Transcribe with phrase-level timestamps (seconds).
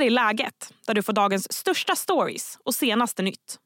[0.00, 0.54] här är läget,
[0.86, 3.56] där du får dagens största stories och senaste nytt.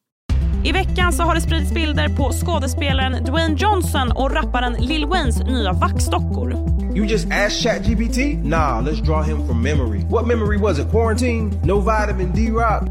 [0.64, 5.41] I veckan så har det spridits bilder på skådespelaren Dwayne Johnson och rapparen Lil Waynes
[5.41, 6.52] nya vaxdockor.
[6.97, 8.18] You just asked ChatGPT?
[8.45, 10.00] Nah, let's draw him from memory.
[10.11, 10.91] What memory was it?
[10.91, 11.61] Quarantine?
[11.64, 12.82] No vitamin D-Rock?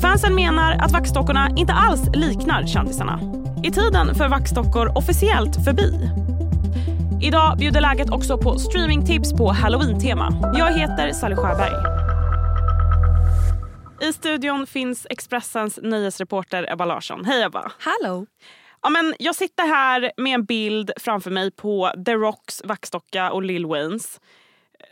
[0.00, 3.20] Fansen menar att vaxdockorna inte alls liknar kändisarna.
[3.64, 6.10] Är tiden för vaxdockor officiellt förbi?
[7.22, 10.52] Idag bjuder läget också på streamingtips på halloween-tema.
[10.58, 11.95] Jag heter Sally Sjöberg.
[14.06, 17.24] I studion finns Expressens nöjesreporter Ebba Larsson.
[17.24, 17.72] Hej Ebba!
[17.78, 18.26] Hallå!
[18.82, 23.42] Ja, men jag sitter här med en bild framför mig på The Rocks vaxdocka och
[23.42, 24.20] Lil Waynes.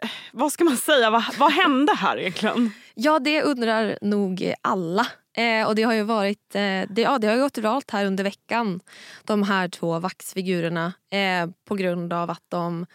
[0.03, 1.11] Eh, vad ska man säga?
[1.11, 2.71] Vad, vad hände här egentligen?
[2.95, 5.07] Ja, det undrar nog alla.
[5.37, 8.25] Eh, och det har ju varit, eh, det, ja, det har gått viralt här under
[8.25, 8.81] veckan.
[9.25, 10.93] De här två vaxfigurerna.
[11.11, 12.87] Eh, på grund av att de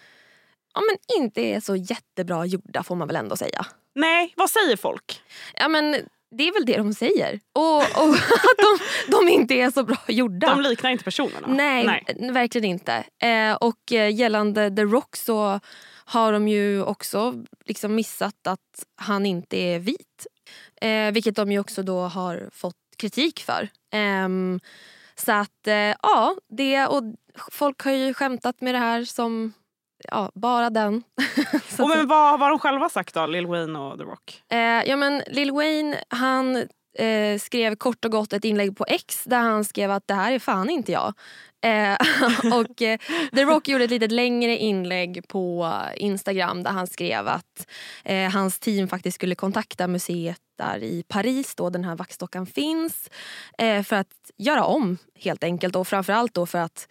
[0.73, 3.65] ja, men inte är så jättebra gjorda får man väl ändå säga.
[3.99, 5.21] Nej, vad säger folk?
[5.53, 5.95] Ja men
[6.31, 7.39] det är väl det de säger.
[7.53, 8.79] Och, och att de,
[9.11, 10.49] de, inte är så bra gjorda.
[10.49, 11.47] De liknar inte personerna?
[11.47, 12.31] Nej, Nej.
[12.31, 13.03] verkligen inte.
[13.21, 15.59] Eh, och eh, gällande The Rock så
[16.05, 20.27] har de ju också liksom missat att han inte är vit.
[20.81, 23.69] Eh, vilket de ju också då har fått kritik för.
[23.93, 24.29] Eh,
[25.15, 27.03] så att eh, ja, det och
[27.51, 29.53] folk har ju skämtat med det här som
[30.07, 31.03] ja, bara den.
[31.79, 34.43] och men vad har de själva sagt då, Lil Wayne och The Rock?
[34.51, 36.55] Eh, ja men Lil Wayne han
[36.97, 40.31] eh, skrev kort och gott ett inlägg på X där han skrev att det här
[40.31, 41.13] är fan inte jag.
[41.61, 41.97] Eh,
[42.59, 42.99] och eh,
[43.33, 47.67] The Rock gjorde ett lite längre inlägg på Instagram där han skrev att
[48.03, 53.09] eh, hans team faktiskt skulle kontakta museet där i Paris då den här vaxdockan finns
[53.57, 56.87] för att göra om helt enkelt och framförallt då för att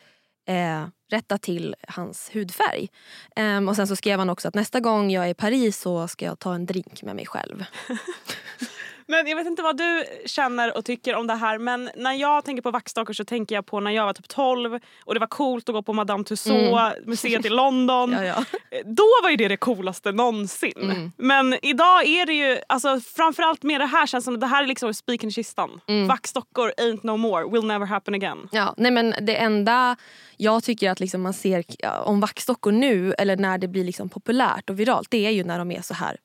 [1.09, 2.89] rätta till hans hudfärg.
[3.37, 6.09] Um, och sen så skrev han också att nästa gång jag är i Paris så
[6.09, 7.64] ska jag ta en drink med mig själv.
[9.11, 12.45] Men jag vet inte vad du känner och tycker om det här men när jag
[12.45, 15.27] tänker på vaxdockor så tänker jag på när jag var typ 12 och det var
[15.27, 16.92] coolt att gå på Madame Tussauds mm.
[17.07, 18.13] museet i London.
[18.18, 18.45] ja, ja.
[18.85, 20.73] Då var ju det det coolaste någonsin.
[20.83, 21.13] Mm.
[21.17, 24.63] Men idag är det ju, alltså framförallt med det här känns som att det här
[24.63, 25.80] är liksom spiken i kistan.
[25.86, 26.07] Mm.
[26.07, 28.48] Vaxdockor ain't no more, will never happen again.
[28.52, 29.97] Ja, nej men det enda
[30.36, 31.64] jag tycker att liksom man ser
[32.05, 35.58] om vaxdockor nu eller när det blir liksom populärt och viralt det är ju när
[35.58, 36.17] de är så här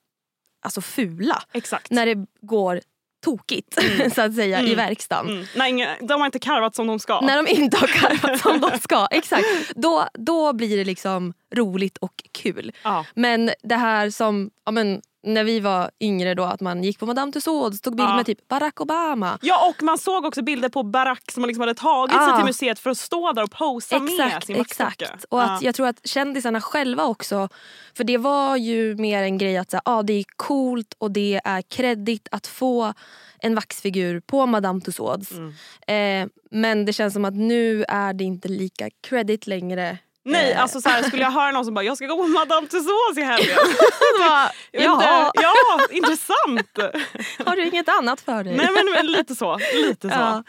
[0.64, 1.44] alltså fula.
[1.54, 1.92] Exakt.
[1.92, 2.82] När det går
[3.24, 4.12] tokigt mm.
[4.12, 4.72] så att säga mm.
[4.72, 5.46] i verkstaden.
[5.56, 5.68] Mm.
[5.68, 7.22] Inga, de har inte karvat som de ska.
[7.22, 9.08] När de inte har karvat som de ska.
[9.12, 9.46] Exakt.
[9.76, 12.72] Då, då blir det liksom roligt och kul.
[12.84, 13.06] Ja.
[13.14, 17.06] Men det här som ja, men, när vi var yngre då att man gick på
[17.06, 18.16] Madame Tussauds och tog bild ja.
[18.16, 19.40] med typ Barack Obama.
[19.42, 22.28] Ja och man såg också bilder på Barack som liksom hade tagit ja.
[22.28, 25.26] sig till museet för att stå där och posa exakt, med sin Exakt.
[25.30, 27.50] Och att jag tror att kändisarna själva också,
[27.98, 31.42] för det var ju mer en grej att så, ah, det är coolt och det
[31.44, 32.94] är kredit att få
[33.40, 35.32] en vaxfigur på Madame Tussauds.
[35.32, 35.54] Mm.
[35.88, 40.62] Eh, men det känns som att nu är det inte lika credit längre Nej, eh.
[40.62, 43.18] alltså så här, skulle jag höra någon som bara “jag ska gå på Madame Tussauds
[43.18, 43.58] i helgen”.
[44.20, 44.94] bara, ja.
[44.94, 46.96] Inte, ja, intressant.
[47.46, 48.58] Har du inget annat för dig?
[48.58, 49.60] Nej men, men lite så.
[49.74, 50.16] Lite så.
[50.16, 50.44] Ja.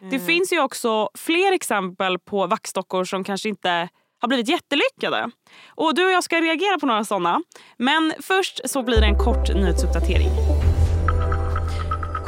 [0.00, 0.26] Det mm.
[0.26, 3.88] finns ju också fler exempel på vaxdockor som kanske inte
[4.20, 5.30] har blivit jättelyckade.
[5.68, 7.42] Och du och jag ska reagera på några sådana.
[7.76, 10.57] Men först så blir det en kort nyhetsuppdatering.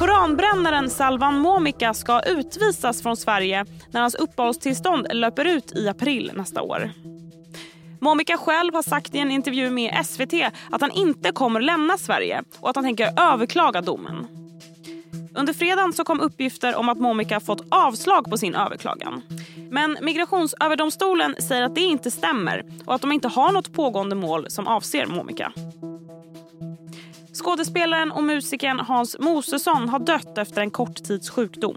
[0.01, 6.63] Koranbrännaren Salvan Momika ska utvisas från Sverige när hans uppehållstillstånd löper ut i april nästa
[6.63, 6.91] år.
[8.01, 10.35] Momika själv har sagt i en intervju med SVT
[10.71, 14.27] att han inte kommer lämna Sverige och att han tänker överklaga domen.
[15.35, 19.23] Under fredagen så kom uppgifter om att Momika fått avslag på sin överklagan.
[19.71, 24.51] Men Migrationsöverdomstolen säger att det inte stämmer och att de inte har något pågående mål
[24.51, 25.53] som avser Momika.
[27.43, 31.77] Skådespelaren och musikern Hans Mosesson har dött efter en kort tids sjukdom.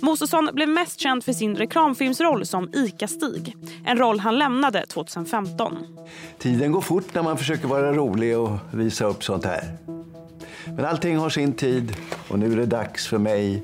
[0.00, 3.56] Mosesson blev mest känd för sin reklamfilmsroll som ICA-Stig.
[3.84, 5.76] En roll han lämnade 2015.
[6.38, 9.76] Tiden går fort när man försöker vara rolig och visa upp sånt här.
[10.76, 11.96] Men allting har sin tid
[12.28, 13.62] och nu är det dags för mig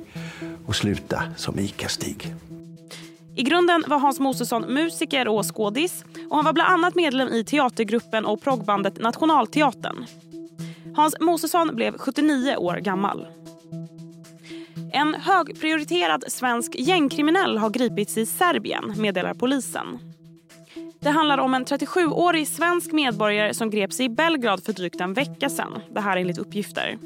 [0.68, 2.34] att sluta som ICA-Stig.
[3.36, 7.44] I grunden var Hans Mosesson musiker och skådis och han var bland annat medlem i
[7.44, 10.06] teatergruppen och proggbandet Nationalteatern.
[10.94, 13.26] Hans Mosesson blev 79 år gammal.
[14.92, 19.98] En högprioriterad svensk gängkriminell har gripits i Serbien, meddelar polisen.
[21.00, 25.48] Det handlar om en 37-årig svensk medborgare som greps i Belgrad för drygt en vecka
[25.48, 25.72] sedan.
[25.94, 26.98] Det här enligt uppgifter.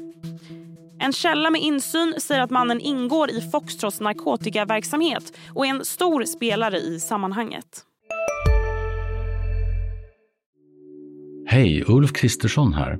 [0.99, 6.23] En källa med insyn säger att mannen ingår i Foxtrots narkotikaverksamhet och är en stor
[6.23, 7.83] spelare i sammanhanget.
[11.47, 12.99] Hej, Ulf Kristersson här.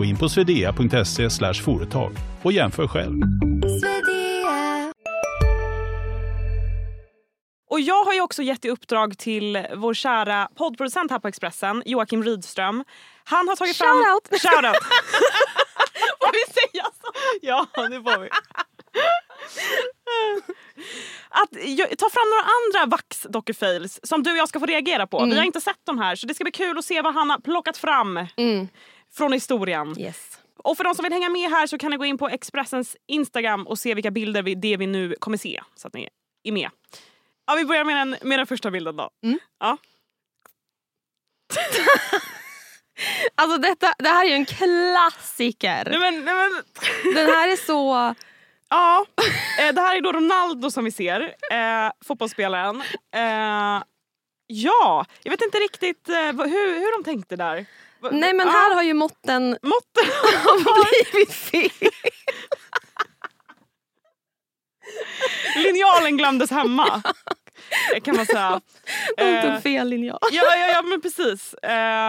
[0.00, 2.12] Gå in på swedea.se företag
[2.42, 3.22] och jämför själv.
[7.70, 11.82] Och jag har ju också gett i uppdrag till vår kära poddproducent här på Expressen,
[11.86, 12.84] Joakim Rydström.
[13.24, 13.88] Han har tagit fram...
[13.88, 14.40] Shoutout!
[14.42, 14.76] Shoutout!
[16.20, 17.12] får vi säga så?
[17.42, 18.28] Ja, det får vi.
[21.28, 21.50] Att
[21.98, 25.24] ta fram några andra vax-docufails som du och jag ska få reagera på.
[25.24, 27.30] Vi har inte sett dem här så det ska bli kul att se vad han
[27.30, 28.68] har plockat fram Mm.
[29.14, 30.00] Från historien.
[30.00, 30.38] Yes.
[30.56, 32.96] Och för de som vill hänga med här så kan ni gå in på Expressens
[33.06, 35.60] Instagram och se vilka bilder vi, det vi nu kommer se.
[35.74, 36.08] Så att ni
[36.42, 36.70] är med.
[37.46, 39.10] Ja, vi börjar med den, med den första bilden då.
[39.60, 39.76] Ja.
[43.34, 45.84] Alltså detta, det här är ju en klassiker.
[45.90, 46.62] Nej, men, nej, men,
[47.14, 48.14] Den här är så...
[48.68, 49.06] ja.
[49.60, 51.20] Eh, det här är då Ronaldo som vi ser,
[51.50, 52.82] eh, fotbollsspelaren.
[53.14, 53.82] Eh,
[54.46, 57.66] ja, jag vet inte riktigt eh, hur, hur de tänkte där.
[58.10, 60.04] Nej men här har ju måtten Måtten
[61.12, 61.70] blivit fel.
[65.56, 67.02] Linjalen glömdes hemma.
[67.94, 68.60] eh, Kan man säga.
[69.16, 70.18] De Eh, tog fel linjal.
[70.30, 71.54] Ja, ja, ja men precis.
[71.54, 72.08] Eh,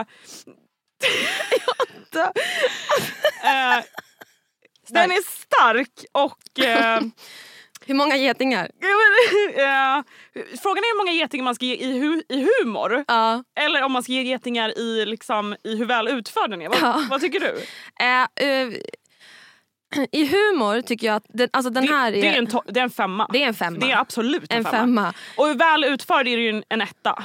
[3.43, 3.83] eh,
[4.87, 6.37] den är stark och...
[7.85, 8.63] Hur många getingar?
[9.55, 10.03] eh,
[10.61, 13.03] frågan är hur många getingar man ska ge i, hu- i humor.
[13.07, 13.43] Ja.
[13.59, 16.69] Eller om man ska ge getingar i, liksom, i hur väl utförd den är.
[16.69, 17.03] Vad, Ja.
[17.09, 17.59] vad tycker du?
[18.05, 18.69] Eh,
[20.11, 22.83] I humor tycker jag att den, alltså den det, här det, är en det är
[22.83, 23.27] en femma.
[23.33, 23.77] det är en femma.
[23.79, 24.77] Det är absolut en, en femma.
[24.77, 25.13] femma.
[25.37, 27.23] Och väl utförd är det ju en, etta.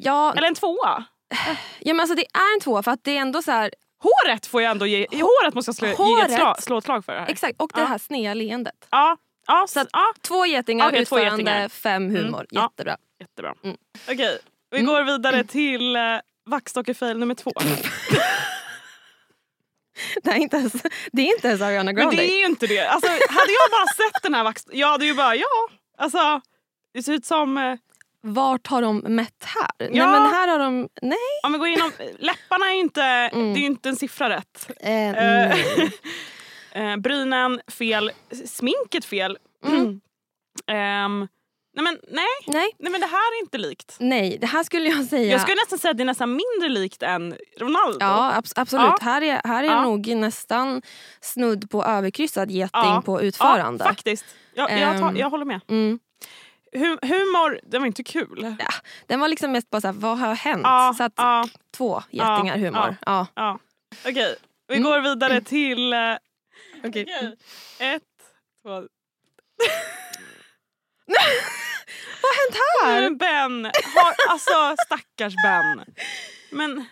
[0.00, 1.04] Ja, Eller en tvåa.
[1.80, 3.70] ja, men alltså det är en tvåa för att det är ändå så här,
[4.02, 5.06] Håret får jag ändå ge.
[5.10, 6.32] Håret måste jag slå, ge ett Håret.
[6.34, 7.12] slag, slå ett slag för.
[7.12, 7.28] Det här.
[7.28, 7.86] exakt, och det Ja.
[7.86, 8.74] här snea leendet.
[8.90, 9.16] Ja,
[9.50, 11.68] ja, Så att- ja, Två getingar, två utförande, getingar.
[11.68, 12.38] fem humor.
[12.40, 12.62] Mm, ja.
[12.70, 12.96] Jättebra.
[13.20, 13.54] jättebra.
[13.64, 13.76] Mm.
[14.10, 14.38] Okej,
[14.70, 16.02] vi går vidare till eh,
[16.50, 17.52] vaxdockefail nummer två.
[20.22, 20.72] Det är inte ens,
[21.12, 22.16] det är inte ens Ariana Men Grande.
[22.16, 22.86] det är ju inte det.
[22.88, 24.62] Alltså, hade jag bara sett den här vax...
[24.72, 25.46] Jag hade ju bara, ja.
[25.98, 26.40] Alltså,
[26.94, 27.58] det ser ut som...
[27.58, 27.74] eh,
[28.22, 29.70] Vart har de mätt här?
[29.78, 30.06] Nej Ja.
[30.10, 30.88] men här har de...
[31.02, 31.18] Nej.
[31.46, 31.92] Om vi går igenom...
[32.18, 33.52] Läpparna är ju inte, Mm.
[33.52, 34.70] det är ju inte en siffra rätt.
[34.80, 35.64] Eh, Eh, nej.
[36.72, 38.10] eh, brynen fel.
[38.46, 39.38] Sminket fel.
[39.66, 40.00] Mm.
[40.66, 41.28] Ehm,
[41.76, 42.24] nej men nej.
[42.46, 42.70] nej.
[42.78, 43.96] nej men det här är inte likt.
[44.00, 45.32] Nej, det här skulle jag säga...
[45.32, 47.98] Jag skulle nästan säga att det är nästan mindre likt än Ronaldo.
[48.00, 48.86] Ja abs- absolut.
[48.86, 48.98] Ja.
[49.00, 49.82] Här är, här är Ja.
[49.82, 50.82] nog nästan
[51.20, 53.02] snudd på överkryssad geting Ja.
[53.06, 53.84] på utförande.
[53.84, 54.24] Ja, faktiskt.
[54.54, 55.16] Jag, jag, tar, Ehm.
[55.16, 55.60] jag håller med.
[55.68, 55.98] mm.
[56.72, 58.56] Hu- humor, det var inte kul.
[58.58, 58.66] ja,
[59.06, 60.60] den var liksom mest bara såhär, vad har hänt?
[60.64, 62.96] Ja, Så att ja, två getingar Ja, humor.
[63.06, 63.26] Ja.
[63.34, 63.58] ja.
[64.08, 64.36] Okej,
[64.68, 64.90] vi Mm.
[64.90, 65.92] går vidare till...
[66.84, 67.02] Okej.
[67.02, 67.36] okej.
[67.78, 68.02] Ett,
[68.62, 68.70] två...
[72.22, 73.00] Vad har hänt här?
[73.02, 75.84] Men Ben, har, alltså stackars Ben.
[76.50, 76.84] Men...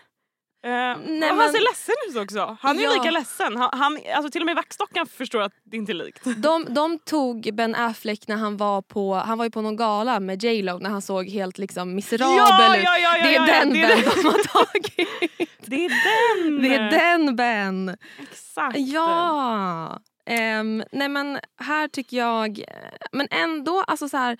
[0.63, 2.57] Eh, Nej, han men- ser ledsen ut också.
[2.61, 2.93] Han är Ja.
[2.93, 3.57] lika ledsen.
[3.57, 6.23] Han, han, alltså till och med vaxdockan förstår att det inte är likt.
[6.37, 10.19] De, de tog Ben Affleck när han var på han var ju på någon gala
[10.19, 12.83] med J Lo när han såg helt liksom miserabel Ja, ut.
[12.83, 15.49] ja, ja, ja, det är den det är Ben de har tagit.
[15.65, 16.61] Det är den!
[16.61, 17.97] Det är den Ben.
[18.31, 18.77] Exakt.
[18.77, 19.99] Ja.
[20.25, 22.63] Ehm, nej men här tycker jag,
[23.11, 24.37] men ändå alltså så här,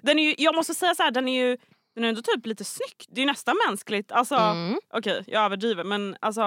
[0.00, 1.56] Den är ju, jag måste säga så här, den är ju
[1.98, 3.04] den är ändå typ lite snygg.
[3.08, 4.12] Det är nästan mänskligt.
[4.12, 4.78] Alltså, mm.
[4.92, 6.40] Okej, jag överdriver men alltså...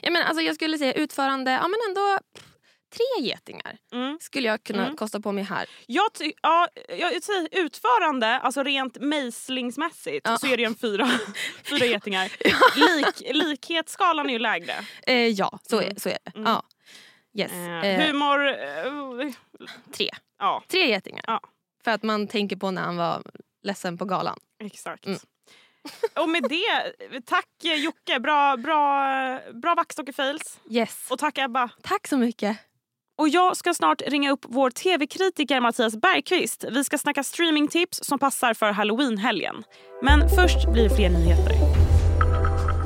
[0.00, 2.18] ja, men alltså jag skulle säga utförande, ja men ändå
[2.94, 4.18] tre getingar Mm.
[4.20, 4.96] skulle jag kunna Mm.
[4.96, 5.66] kosta på mig här.
[5.86, 10.38] Jag, ty- ja, jag säger utförande, alltså rent mejslingsmässigt Ja.
[10.38, 11.10] så är det en fyra,
[11.64, 12.32] fyra getingar.
[12.96, 14.74] Lik, likhetsskalan är ju lägre.
[15.06, 15.96] Eh, ja, så är, Mm.
[15.96, 16.30] så är det.
[16.38, 16.50] Mm.
[16.52, 16.62] Ja.
[17.38, 17.52] Yes.
[17.52, 18.48] Eh, Eh, humor...
[18.48, 19.32] Eh,
[19.92, 20.10] tre.
[20.38, 21.24] ja, Tre getingar.
[21.26, 21.40] Ja.
[21.84, 23.22] För att man tänker på när han var
[23.62, 24.38] ledsen på galan.
[24.66, 25.06] Exakt.
[25.06, 25.18] Mm.
[26.20, 26.92] Och med det,
[27.26, 28.20] tack Jocke.
[28.20, 30.60] Bra, bra, bra vaxdockefails.
[30.70, 31.06] Yes.
[31.10, 31.70] Och tack Ebba.
[31.82, 32.58] Tack så mycket.
[33.18, 36.64] Och jag ska snart ringa upp vår tv-kritiker Mattias Bergqvist.
[36.70, 39.64] Vi ska snacka streamingtips som passar för halloween-helgen.
[40.02, 41.54] Men först blir det fler nyheter.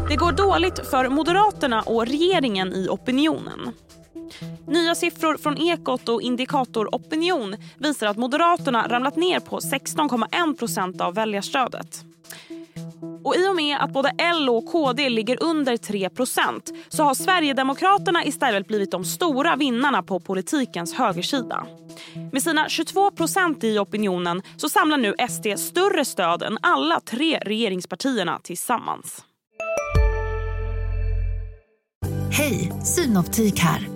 [0.09, 3.73] Det går dåligt för Moderaterna och regeringen i opinionen.
[4.67, 11.01] Nya siffror från Ekot och Indikator Opinion visar att Moderaterna ramlat ner på 16,1 procent
[11.01, 12.05] av väljarstödet.
[13.25, 18.25] Och i och med att både L och KD ligger under 3% så har Sverigedemokraterna
[18.25, 21.67] istället blivit de stora vinnarna på politikens högersida.
[22.33, 28.41] Med sina 22% i opinionen så samlar nu SD större stöd än alla tre regeringspartierna
[28.43, 29.25] tillsammans.
[32.31, 33.89] Hej, Synoptik här.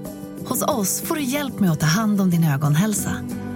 [0.50, 3.10] Hos oss får du hjälp med att ta hand om din ögonhälsa.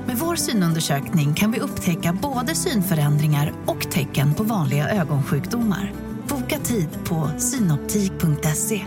[0.07, 5.93] Med vår synundersökning kan vi upptäcka både synförändringar och tecken på vanliga ögonsjukdomar.
[6.29, 8.87] Boka tid på synoptik.se.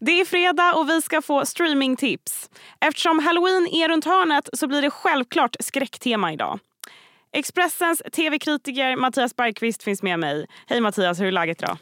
[0.00, 2.50] Det är fredag och vi ska få streamingtips.
[2.80, 6.58] Eftersom halloween är runt hörnet så blir det självklart skräcktema idag.
[7.32, 10.46] Expressens tv-kritiker Mattias Bergqvist finns med mig.
[10.66, 11.78] Hej Mattias, hur är läget idag?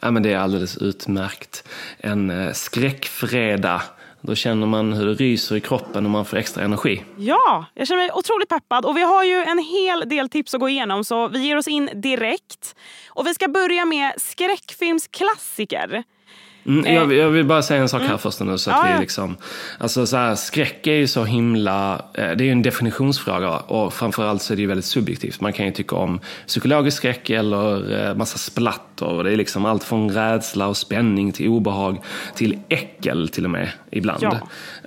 [0.00, 1.68] Ja, men det är alldeles utmärkt.
[1.98, 3.80] En eh, skräckfredag.
[4.20, 7.04] Då känner man hur det ryser i kroppen och man får extra energi.
[7.16, 8.84] Ja, jag känner mig otroligt peppad.
[8.84, 11.68] Och vi har ju en hel del tips att gå igenom så vi ger oss
[11.68, 12.74] in direkt.
[13.08, 16.02] Och vi ska börja med skräckfilmsklassiker.
[16.66, 18.18] Mm, jag, jag, vill bara säga en sak här Mm.
[18.18, 18.58] först nu.
[18.58, 19.36] Så att Ja, vi liksom,
[19.78, 23.94] alltså så här, skräck är ju så himla, eh, det är ju en definitionsfråga och
[23.94, 25.40] framförallt så är det ju väldigt subjektivt.
[25.40, 28.38] Man kan ju tycka om psykologisk skräck eller eh, massa
[28.98, 29.16] splatter.
[29.16, 31.98] Och det är liksom allt från rädsla och spänning till obehag
[32.34, 34.22] till äckel till och med ibland.
[34.22, 34.38] Ja.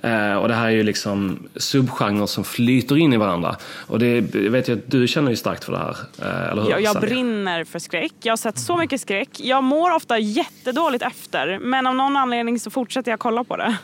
[0.08, 3.56] Eh, och det här är ju liksom subgenrer som flyter in i varandra.
[3.88, 6.70] Och det vet jag att du känner ju starkt för det här, eh, eller hur?
[6.70, 8.12] Jag, jag brinner för skräck.
[8.22, 9.40] Jag har sett så mycket skräck.
[9.40, 13.76] Jag mår ofta jättedåligt efter men av någon anledning så fortsätter jag kolla på det.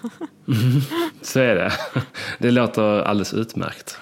[1.23, 1.73] Så är det.
[2.39, 3.99] Det låter alldeles utmärkt.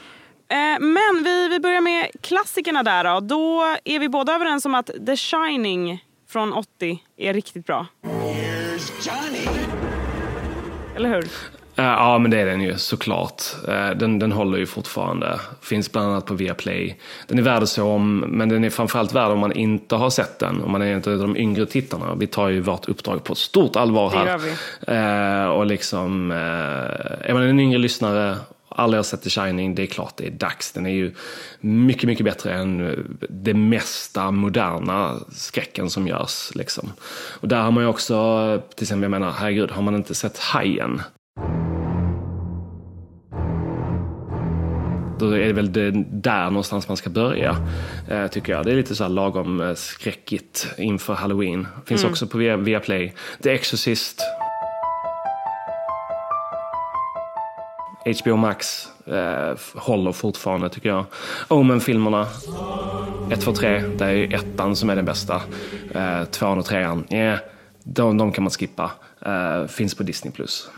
[0.48, 3.20] Eh, Men vi, vi börjar med klassikerna där då.
[3.20, 6.04] Då är vi båda överens om att The Shining
[6.36, 7.86] från 80 är riktigt bra.
[10.96, 11.24] Eller hur?
[11.76, 13.42] Eh, Ja, men det är den ju såklart.
[13.68, 15.40] Eh, Den, den håller ju fortfarande.
[15.62, 16.98] Finns bland annat på Viaplay.
[17.28, 20.10] Den är värd att se om, men den är framförallt värd om man inte har
[20.10, 20.62] sett den.
[20.62, 22.14] Om man är inte av de yngre tittarna.
[22.14, 24.26] Vi tar ju vårt uppdrag på stort allvar Det här.
[24.26, 25.44] gör vi.
[25.46, 26.36] Eh, och liksom, eh,
[27.30, 28.36] är man en yngre lyssnare,
[28.76, 30.72] aldrig har sett The Shining, det är klart det är dags.
[30.72, 31.14] Den är ju
[31.60, 36.50] mycket, mycket bättre än eh, det mesta moderna skräcken som görs.
[36.54, 36.92] Liksom.
[37.40, 38.16] Och där har man ju också,
[38.76, 41.02] till exempel, jag menar, herregud, har man inte sett Hajen?
[45.18, 47.56] Då är det väl det där någonstans man ska börja,
[48.08, 48.64] eh, tycker jag.
[48.64, 51.66] Det är lite så här lagom eh, skräckigt inför halloween.
[51.86, 53.14] Finns också på Via- Viaplay.
[53.42, 54.22] The Exorcist.
[58.06, 61.04] HBO Max eh, håller fortfarande, tycker jag.
[61.48, 62.26] Omen-filmerna.
[63.30, 63.78] 1, 2, 3.
[63.78, 65.42] Det är ju ettan som är den bästa.
[65.94, 67.38] Eh, tvåan och trean, yeah,
[67.82, 68.90] de, de kan man skippa.
[69.26, 70.32] Eh, finns på Disney+.
[70.32, 70.68] Plus.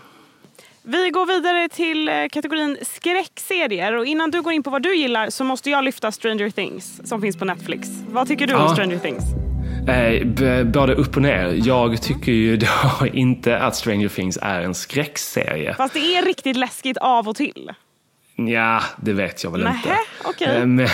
[0.82, 3.92] Vi går vidare till eh, kategorin skräckserier.
[3.96, 7.00] Och innan du går in på vad du gillar så måste jag lyfta Stranger Things
[7.04, 7.88] som finns på Netflix.
[8.10, 8.68] Vad tycker du om Ja.
[8.68, 9.24] Stranger Things?
[9.88, 11.60] Eh, både upp och ner.
[11.64, 15.74] Jag tycker ju då inte att Stranger Things är en skräckserie.
[15.74, 17.70] Fast det är riktigt läskigt av och till.
[18.48, 19.96] Ja, det vet jag väl Nähä, inte.
[20.24, 20.56] okej.
[20.56, 20.88] Eh, Men,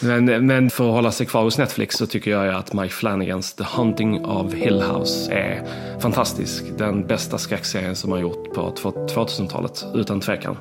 [0.24, 3.54] men, men för att hålla sig kvar hos Netflix så tycker jag att Mike Flanagans
[3.54, 5.62] The Haunting of Hill House är
[6.00, 6.64] fantastisk.
[6.78, 10.56] Den bästa skräckserien som har gjort på två- 2000-talet, utan tvekan.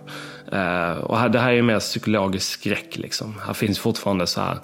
[0.51, 3.36] Eh, och det här är ju mer psykologisk skräck liksom.
[3.48, 4.57] Här finns fortfarande så här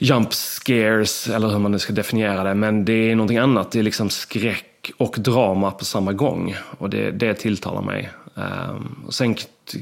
[0.00, 2.54] jump scares, eller hur man nu ska definiera det.
[2.54, 3.70] Men det är någonting annat.
[3.70, 6.56] Det är liksom skräck och drama på samma gång.
[6.78, 8.10] Och det, det tilltalar mig.
[8.34, 9.36] Um, och sen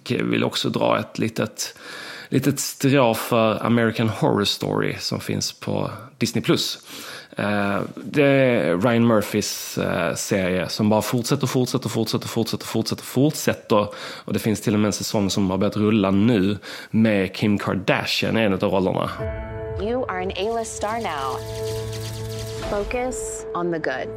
[0.08, 1.78] vill jag också dra ett litet,
[2.28, 6.42] litet strå för American Horror Story som finns på Disney+.
[7.38, 13.88] Uh, det är Ryan Murphys uh, serie som bara fortsätter, fortsätter, fortsätter, fortsätter, fortsätter, fortsätter.
[14.24, 16.58] Och det finns till och med en säsong som har börjat rulla nu
[16.90, 19.10] med Kim Kardashian i en av rollerna.
[19.80, 21.38] You are an A-list star now.
[22.70, 24.08] Focus on the good.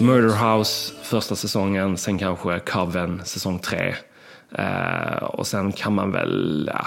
[0.00, 3.94] Murder House första säsongen, sen kanske Coven säsong tre.
[4.58, 6.86] Eh, och sen kan man väl, ja,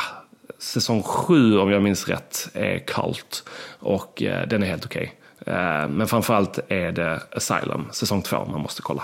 [0.60, 3.44] säsong sju om jag minns rätt är Cult
[3.80, 5.14] och eh, den är helt okej.
[5.46, 9.04] Eh, men framförallt är det Asylum, säsong två, man måste kolla.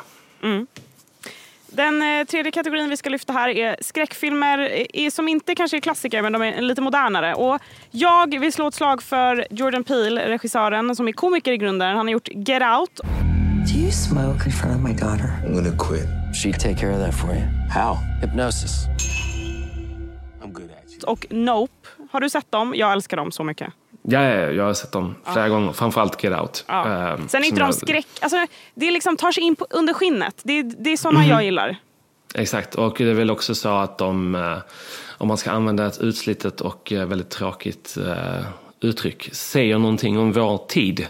[1.77, 5.81] Den eh, tredje kategorin vi ska lyfta här är skräckfilmer eh, som inte kanske är
[5.81, 7.33] klassiker men de är lite modernare.
[7.33, 7.59] Och
[7.91, 11.97] jag vill slå ett slag för Jordan Peele, regissören som är komiker i grunden.
[11.97, 12.99] Han har gjort Get Out
[13.67, 15.29] Do you smoke in front of my daughter?
[15.45, 16.07] I'm gonna quit.
[16.33, 17.43] She'd take care of that for you.
[17.73, 17.97] How?
[18.21, 18.87] Hypnosis.
[20.43, 21.11] I'm good at you.
[21.11, 21.87] och Nope.
[22.11, 22.73] Har du sett dem?
[22.75, 23.73] Jag älskar dem så mycket.
[24.09, 26.65] Ja, ja, jag har sett dem flera gånger, framförallt Get Out.
[26.67, 27.09] Ja.
[27.13, 28.07] Eh, Sen är inte de jag- skräck...
[28.21, 28.37] Alltså,
[28.75, 30.41] det liksom tar sig in på, under skinnet.
[30.43, 31.29] Det, det är såna Mhm.
[31.29, 31.75] jag gillar.
[32.35, 34.57] Exakt, och det är väl också så att de, eh,
[35.17, 38.45] om man ska använda ett utslitet och eh, väldigt tråkigt eh,
[38.81, 41.07] uttryck, säger någonting om vår tid.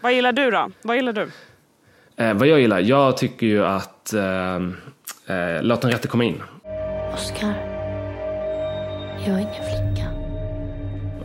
[0.00, 0.70] Vad gillar du då?
[0.82, 1.30] Vad gillar du?
[2.16, 2.80] Eh, vad jag gillar?
[2.80, 4.54] Jag tycker ju att eh,
[5.36, 6.42] eh, Låt den rätte komma in.
[7.14, 7.54] Oskar,
[9.26, 9.54] jag är ingen
[9.94, 10.03] flicka.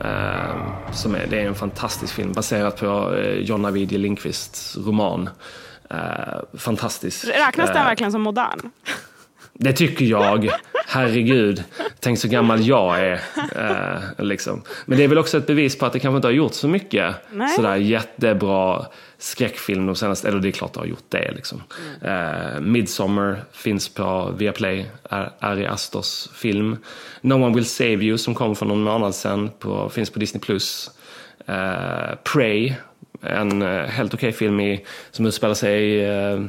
[0.03, 5.29] Eh, som är, det är en fantastisk film baserad på eh, John Ajvide Lindqvists roman.
[5.89, 7.27] Eh, fantastisk.
[7.27, 8.71] Räknas den Eh, verkligen som modern?
[9.53, 10.49] Det tycker jag.
[10.87, 11.63] Herregud.
[11.99, 13.21] Tänk så gammal jag är.
[13.55, 14.61] Eh, liksom.
[14.85, 16.67] Men det är väl också ett bevis på att det kanske inte har gjort så
[16.67, 17.49] mycket Nej.
[17.49, 18.85] sådär jättebra
[19.19, 21.31] skräckfilm de senaste, eller det är klart det har gjort det.
[21.35, 21.63] Liksom.
[22.01, 24.85] Eh, Midsommar finns på Viaplay,
[25.39, 26.77] Ari Astors film.
[27.21, 30.41] No One Will Save You som kom för någon månad sedan, på, finns på Disney+.
[30.41, 30.91] Plus.
[31.45, 32.73] Eh, Prey,
[33.21, 36.45] en eh, helt okej film i, som utspelar sig i eh,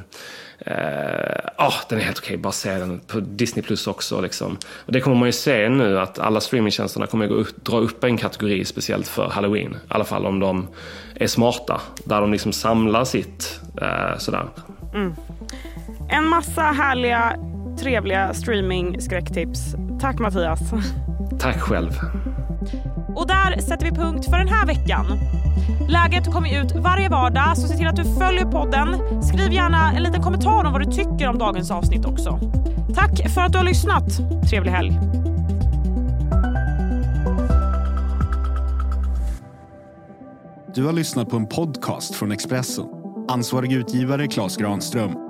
[0.66, 4.20] Eh, ah, den är helt okej, bara se den på Disney Plus också.
[4.20, 4.58] Liksom.
[4.86, 8.04] Och det kommer man ju se nu att alla streamingtjänsterna kommer att upp, dra upp
[8.04, 9.72] en kategori speciellt för Halloween.
[9.72, 10.68] I alla fall om de
[11.14, 14.46] är smarta, där de liksom samlar sitt eh, sådär.
[14.94, 15.14] Mm.
[16.10, 17.36] En massa härliga,
[17.80, 19.74] trevliga streaming-skräcktips.
[20.00, 20.60] Tack Mattias.
[21.40, 21.90] Tack själv.
[23.16, 25.06] Och där sätter vi punkt för den här veckan.
[25.88, 28.88] Läget kommer ut varje vardag, så se till att du följer podden.
[29.22, 32.38] Skriv gärna en liten kommentar om vad du tycker om dagens avsnitt också.
[32.94, 34.04] Tack för att du har lyssnat.
[34.50, 35.00] Trevlig helg.
[40.74, 42.84] Du har lyssnat på en podcast från Expressen.
[43.28, 45.29] Ansvarig utgivare Klas Granström